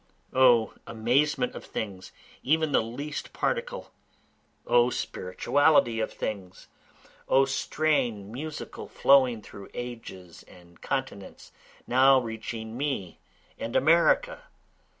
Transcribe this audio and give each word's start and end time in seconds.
O 0.33 0.73
amazement 0.87 1.53
of 1.53 1.63
things 1.63 2.11
even 2.41 2.71
the 2.71 2.81
least 2.81 3.33
particle! 3.33 3.91
O 4.65 4.89
spirituality 4.89 5.99
of 5.99 6.11
things! 6.11 6.65
O 7.29 7.45
strain 7.45 8.31
musical 8.31 8.87
flowing 8.87 9.43
through 9.43 9.69
ages 9.75 10.41
and 10.47 10.81
continents, 10.81 11.51
now 11.85 12.19
reaching 12.19 12.75
me 12.75 13.19
and 13.59 13.75
America! 13.75 14.45